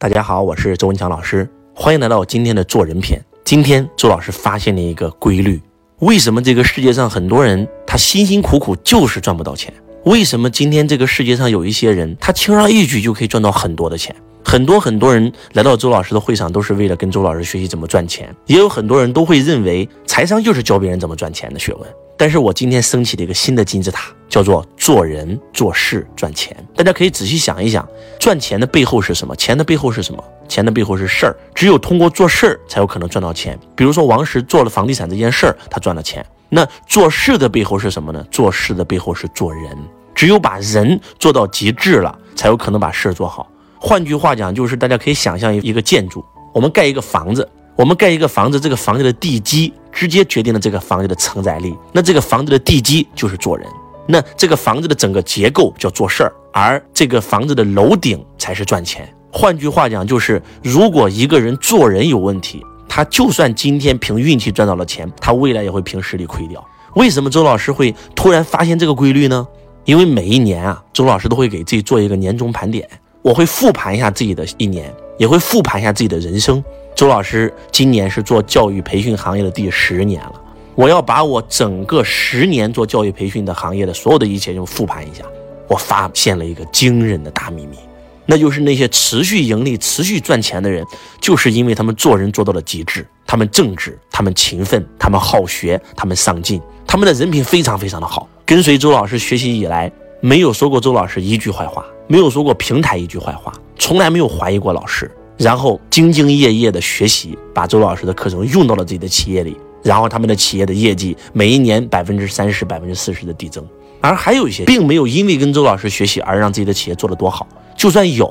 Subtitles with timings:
[0.00, 3.22] 大家好，我是周文强老师，欢迎来到今天的做人篇。
[3.44, 5.60] 今天周老师发现了一个规律：
[5.98, 9.70] 为什么这个世界上很多人他辛辛苦苦就是赚不到钱？
[10.06, 14.16] 为什么今天这个世界上有一些人他轻而易举就可以赚到很多的钱？
[14.42, 21.86] 很多很多人来到周老师的会上都是为了跟周老师学习怎么赚钱，也有很多人都会认为财商就是教别人怎么赚钱的学问。
[22.20, 26.54] 但是我今天升起了一个新的金字塔，叫做做人做事赚钱。
[26.76, 29.34] 大家可以仔细想一想，赚钱的背后是什么？
[29.36, 30.22] 钱的背后是什么？
[30.46, 31.34] 钱的背后是事儿。
[31.54, 33.58] 只有通过做事儿，才有可能赚到钱。
[33.74, 36.22] 比如说王石做了房地产这件事儿，他赚了钱。
[36.50, 38.22] 那做事的背后是什么呢？
[38.30, 39.74] 做事的背后是做人。
[40.14, 43.50] 只有把人做到极致了，才有可能把事儿做好。
[43.78, 47.48] 换句话讲，就是大家可以想象一个建筑，我们盖一个房子。
[47.76, 51.76] 我们盖一个房子，这个房子的地基直接决定了这个房子的承载力。
[51.92, 53.68] 那这个房子的地基就是做人，
[54.08, 59.06] 那这个房子的整个结构叫做事儿，而这个房子的楼顶才是赚钱。
[59.30, 66.66] 换句话讲，就是如果一个人做人有问题，他就算今天凭运气赚到了钱，他未来也会凭实力亏掉。
[66.94, 69.46] 为什么周老师会突然发现这个规律呢？
[69.84, 72.88] 因为每一年啊，周老师都会给自己做一个年终盘点，
[73.20, 74.90] 我会复盘一下自己的一年，
[75.20, 76.64] 也会复盘一下自己的人生。
[76.94, 80.32] 周老师今年是做教育培训行业的第十年了，
[80.74, 85.22] 我要把我整个十年做教育培训的行业的所有的一切就复盘一下。
[85.68, 87.76] 我发现了一个惊人的大秘密，
[88.24, 90.82] 那就是那些持续盈利、持续赚钱的人，
[91.20, 98.26] 就是因为他们做人做到了极致，他们正直，他们勤奋，他们好学，他们上进，他们的人品非常非常的好。
[98.46, 105.10] 跟随周老师学习以来，没有说过周老师一句坏话，没有说过平台一句坏话，从来没有怀疑过老师。
[105.36, 113.66] 然后兢兢业业的学习，把周老师的课程用到了自己的企业里，然后他们的企业的业绩每一年百分之三十、百分之四十的递增。
[114.02, 118.28] 而还有一些并没有因为跟周老师学习而让自己的企业做得多好，就算有，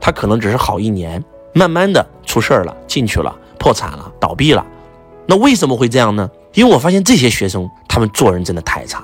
[0.00, 4.64] 他可能只是好一年，慢慢的出事儿了，进去了，破产了，倒闭了。
[5.26, 6.30] 那为什么会这样呢？
[6.54, 9.02] 因为我发现这些学生他们做人真的太差，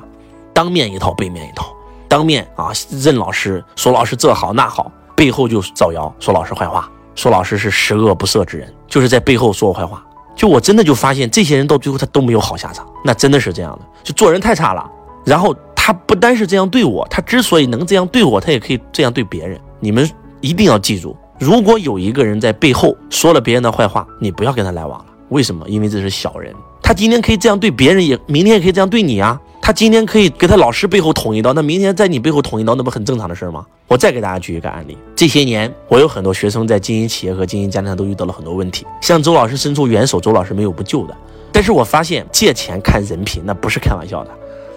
[0.53, 1.75] 当面一套背面一套，
[2.07, 4.91] 当面啊认老师说老师这好那好，
[5.23, 6.91] 背后就造谣说老师坏话。
[7.15, 10.05] 说老师是十恶不赦之人，就是在背后说我坏话。
[10.35, 14.85] 就我真的就发现，这些人到最后他都没有好下场，那真的是这样的，就做人太差了。
[15.25, 19.61] 然后他不单是这样对我，他之所以能这样对我，他也可以这样对别人。
[19.79, 20.11] 你们
[20.41, 25.07] 一定要记住，如果有一个人在背后说了别人的坏话，你不要跟他来往了。
[25.29, 25.69] 为什么？
[25.69, 26.53] 因为这是小人。
[26.83, 29.41] 他今天可以这样对别人，也明天也可以这样对你啊。
[29.65, 33.65] 他今天可以给他老师背后捅一刀，那明天在你背后捅一刀，那不很正常的事吗？
[33.87, 34.99] 我再给大家举一个案例。
[35.15, 41.17] 这些年，我有很多学生在经营企业和经营家庭上都遇到了很多问题，向周老师伸出援手，周老师没有不救的。
[41.53, 44.31] 但是我发现借钱看人品，那不是开玩笑的，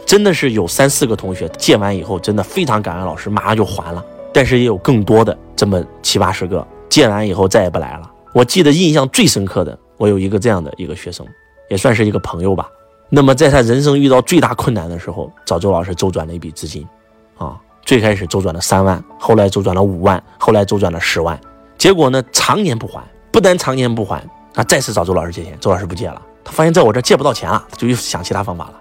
[0.05, 4.05] 真的是有三四个同学借完以后，真的非常感恩老师，马上就还了。
[4.31, 8.11] 但是也有更多的这么七八十个借完以后再也不来了。
[8.33, 11.25] 我记得印象最深刻的，我有一个这样的一个学生，
[11.71, 12.69] 也算是一个朋友吧。
[13.15, 16.85] 那么，在他人生遇到最大困难的时候，找周老师周转了一笔资金，
[17.37, 17.55] 啊，
[17.85, 21.39] 最开始周转了三万，后来周转了五万，后来周转了十万，
[21.77, 24.21] 结果呢，常年不还，不但常年不还，
[24.53, 28.73] 他，再次找周老师借钱，周老师不借了，他发现在我这借不到钱了，他就又想其他方法了，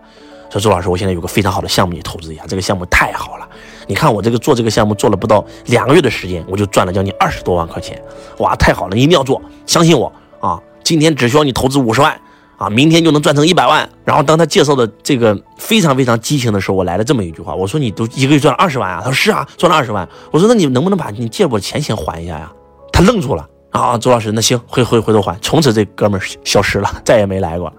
[0.51, 3.49] 说周老师，我现在有个非常好的项目，你投资一下，这个项目太好了，
[3.87, 8.03] 你看我这个做这个项目做了不到两个月的时间，我就赚了将近二十多万块钱，
[8.39, 12.21] 哇，太好了，你一定要做，相信我啊，今天只需要你投资五十万。
[12.57, 13.89] 啊，明天就能赚成一百万。
[14.05, 19.01] 然后当他介绍的这个非常非常激情的时候，我来了这么一句话，我说你都一个月赚了二十万啊？
[19.03, 20.09] 他说是啊，赚了二十万。
[20.31, 22.51] 我说那你能不能把你借我钱先还一下呀？
[22.93, 25.37] 他愣住了啊，周老师，那行，回回回头还。
[25.43, 27.73] 从此这哥们儿消失了，再也没来过。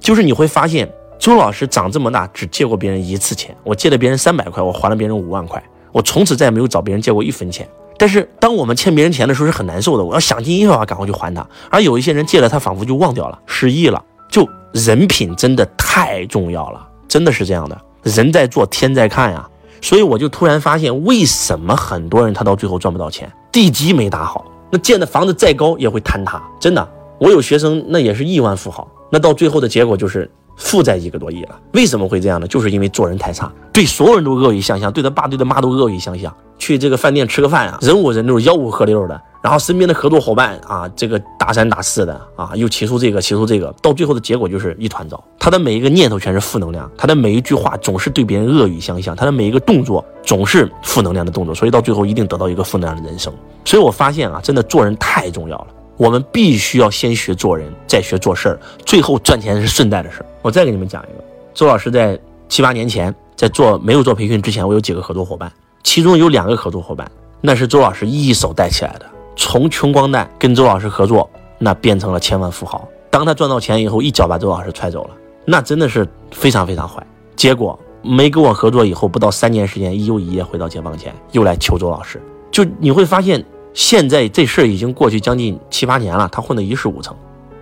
[0.00, 7.66] 就是你会发现，周老师长这么大只借过别人一次钱，我借了别人三百块，我还了别人五万块，我从此再也没有找别人借过一分钱。
[7.98, 11.46] 但是当我们欠别人钱的时候是很难受的，我要想尽一切办法赶快去还他。
[11.70, 14.02] 而有一些人借了，他仿佛就忘掉了，失忆了。
[14.30, 17.78] 就人品真的太重要了，真的是这样的。
[18.02, 19.46] 人在做，天在看呀。
[19.82, 23.30] 所以我就突然发现，为什么很多人他到最后赚不到钱？
[23.50, 26.42] 地基没打好，那建的房子再高也会坍塌。
[26.60, 26.88] 真的，
[27.18, 31.58] 我有学生那也是亿万富豪，那到最后的结果就是负债一个多亿了。
[31.72, 32.46] 为什么会这样呢？
[32.46, 36.34] 就是因为做人太差，对所有人都恶语相向，对他爸对他妈都恶语相向。
[36.58, 39.18] 去这个饭店吃个饭啊，人五人六，吆五喝六的。
[39.42, 45.24] 然后身边的合作伙伴啊，这个打三打四的啊，又起诉这个起诉这个，到最后的结果就是一团糟。
[45.38, 53.32] 他的每一个念头全是负能量，他的每一句话总是对别人恶语相向，他的每一个动作总是负能量的动作，所以到最后一定得到一个负能量的人生。
[53.64, 55.68] 所以我发现啊，真的做人太重要了，
[56.00, 60.26] 我们必须要先学做人，再学做事儿，最后赚钱是顺带的事儿。
[60.40, 62.18] 我再给你们讲一个，周老师在
[62.48, 65.52] 七八年前在做没有做培训之前，我有几个合作伙伴，
[65.82, 67.06] 其中有两个合作伙伴，
[67.42, 69.04] 那是周老师一手带起来的。
[69.36, 72.88] 从穷光蛋跟周老师合作，那变成了千万富豪。
[73.10, 75.10] 当他赚到钱以后，一脚把周老师踹走了，
[75.44, 77.06] 那真的是非常非常坏。
[77.36, 82.18] 结果没跟我合作以后，不到三年时间，一又一夜回到解放前，又来求周老师。
[82.50, 87.16] 就你会发现，现在这事已经过去将近七八年了，他混得一事无成。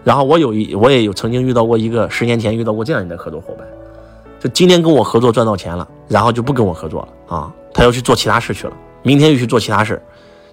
[0.04, 3.66] 然后我有一我也有曾经遇到过一个十年前遇到过这样的合作伙伴，
[4.40, 8.72] 就今天跟我合作赚到钱了，然后就不跟我合作了啊，他要去做其他事去了，
[9.02, 10.00] 明天又去做其他事。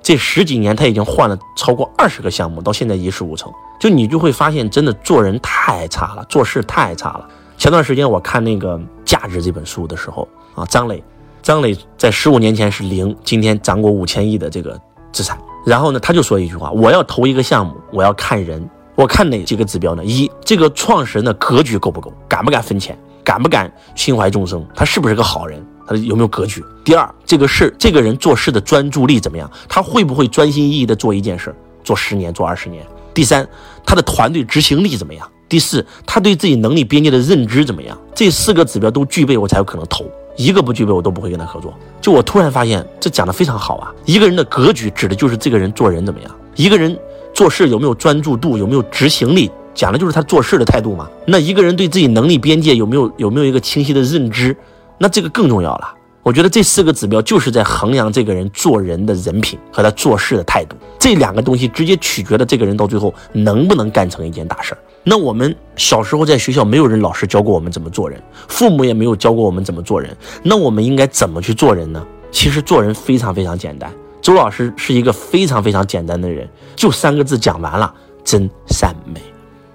[0.02, 3.52] 这十几年他已经换了超过二十个项目，到现在一事无成。
[3.80, 7.28] 就你就会发现，真的做人太差了，做事太差了。
[7.58, 11.02] 前段时间我看那个《价值》这本书的时候啊，张磊，
[11.42, 14.80] 张磊在十五年前是零，今天涨过五千亿的这个
[15.16, 15.40] 资产。
[15.66, 20.04] 然后呢，他就说一句话：我要投一个项目，我要看人，我看哪几个指标呢？
[20.04, 25.66] 一，这个创始人的格局够不够，敢不敢分钱，敢不敢心怀众生，他是不是个好人？
[25.88, 26.62] 他有没有格局？
[26.84, 29.50] 第二，这个事，这个人做事的专注力怎么样？
[29.70, 32.86] 他会不会专心一意的做一件事，做十年，做二十年？
[33.14, 33.48] 第三，
[33.86, 35.28] 他的团队执行力怎么样？
[35.56, 37.98] 第四，他对自己能力边界的认知怎么样？
[38.14, 40.04] 这四个指标都具备，我才有可能投。
[40.36, 41.74] 一个不具备，我都不会跟他合作。
[42.02, 43.94] 就我突然发现，这讲的非常好啊！
[44.04, 46.30] 一个人的格局指的就是这个人做人怎么样？
[46.58, 46.94] 一个人
[47.34, 51.08] 做事有没有专注度，有没有执行力，讲的就是他做事的态度嘛。
[51.26, 54.54] 那一个人对自己能力边界有没有有没有一个清晰的认知？
[54.98, 55.95] 那这个更重要了，
[56.26, 64.78] 我觉得这四个指标就是在衡量这个人做人的人品和他做事的态度，这两个东西直接取决了这个人到最后能不能干成一件大事儿。
[65.04, 72.04] 那我们小时候在学校没有人老师教过我们怎么做人，父母也没有教过我们怎么做人，那我们应该怎么去做人呢？
[72.32, 77.94] 其实做人非常非常简单，周老师是一个非常非常简单的人，就三个字讲完了：
[78.24, 79.22] 真善美，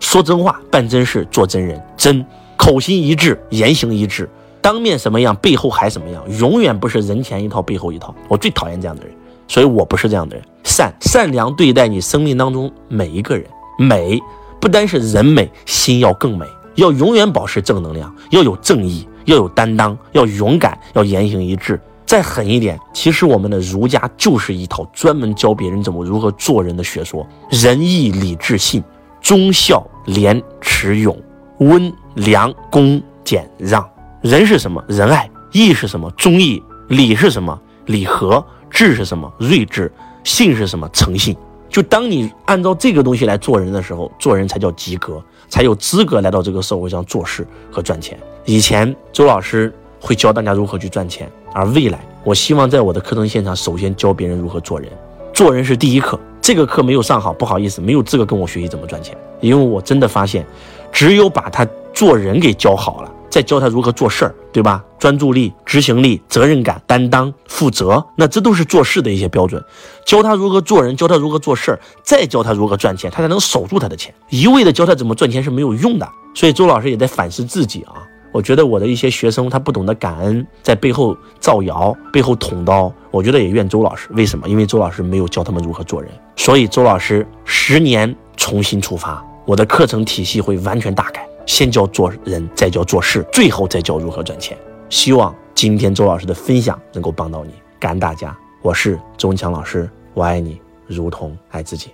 [0.01, 2.27] 说真话，办真事，做真人，真
[2.57, 4.29] 口心一致，言行一致。
[4.61, 8.15] 当面什么样，背后还什么样，永远不是人前一套，背后一套。
[8.29, 9.13] 我最讨厌这样的人，
[9.49, 10.45] 所以我不是这样的人。
[10.63, 13.47] 善善良对待你生命当中每一个人，
[13.79, 14.21] 美
[14.61, 21.81] 不单是人美，心要更美，要永远保持正能量，要有正义，要有担当，要勇敢，要言行一致。
[22.05, 28.83] 再狠一点，其实我们的儒家就是一套专门教别人怎么如何做人的学说：仁义礼智信，
[29.21, 31.17] 忠孝廉耻勇，
[31.59, 33.89] 温良恭俭让。
[34.23, 34.85] 仁是什么？
[34.87, 35.29] 仁爱。
[35.51, 36.11] 义是什么？
[36.17, 36.63] 忠义。
[36.89, 37.59] 礼是什么？
[37.87, 38.45] 礼和。
[38.69, 39.33] 智是什么？
[39.39, 39.91] 睿智。
[40.25, 40.87] 信是什么？
[40.93, 41.35] 诚信。
[41.71, 48.19] 就当你按照这个东西来做人的时候，做人才叫及格，才有资格来到这个社会上做事和赚钱。
[48.45, 54.91] 以前周老师会教大家如何去赚钱，而未来我希望在我的课程现场，首先教别人如何做人。
[55.33, 59.17] 做人是第一课，这个课没有上好，不好意思，没有资格跟我学习怎么赚钱。
[59.41, 60.45] 因为我真的发现，
[60.93, 63.10] 只有把他做人给教好了。
[63.31, 64.85] 再教他如何做事儿，对吧？
[64.99, 69.65] 专注力、执行力、责任感、担当、负责，那这都是做事的一些标准。
[70.05, 74.13] 教他如何做人，教他如何做事儿，再教他如何赚钱，他才能守住他的钱。
[74.29, 76.07] 一味的教他怎么赚钱是没有用的。
[76.35, 77.95] 所以周老师也在反思自己啊。
[78.33, 82.93] 我觉得我的一些学生他不懂得感恩，在背后造谣、背后捅刀。
[83.11, 84.49] 我觉得也怨周老师，为什么？
[84.49, 86.11] 因为周老师没有教他们如何做人。
[86.37, 91.27] 所以周老师十年重新出发，我的课程体系会完全大改。
[91.51, 94.57] 先教做人，再教做事，最后再教如何赚钱。
[94.89, 98.39] 希望今天周老师的分享能够帮到你，感恩大家。
[98.63, 101.91] 我是周文强老师，我爱你如同爱自己。